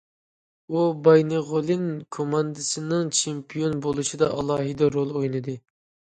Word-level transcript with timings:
ئۇ 0.75 0.85
بايىنغولىن 1.07 1.83
كوماندىسىنىڭ 2.17 3.13
چېمپىيون 3.19 3.77
بولۇشىدا 3.87 4.33
ئالاھىدە 4.41 4.91
رول 4.99 5.15
ئوينىدى. 5.21 5.59